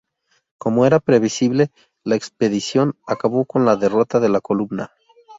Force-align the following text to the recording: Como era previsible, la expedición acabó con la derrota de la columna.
Como 0.57 0.87
era 0.87 0.99
previsible, 0.99 1.69
la 2.03 2.15
expedición 2.15 2.97
acabó 3.05 3.45
con 3.45 3.65
la 3.65 3.75
derrota 3.75 4.19
de 4.19 4.29
la 4.29 4.41
columna. 4.41 4.91